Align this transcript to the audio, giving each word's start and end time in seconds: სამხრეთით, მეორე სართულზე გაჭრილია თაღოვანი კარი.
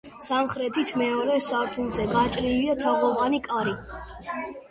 სამხრეთით, 0.27 0.93
მეორე 1.01 1.33
სართულზე 1.47 2.07
გაჭრილია 2.15 2.77
თაღოვანი 2.85 3.43
კარი. 3.51 3.77